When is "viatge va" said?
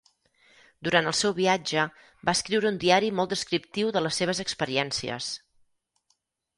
1.39-2.35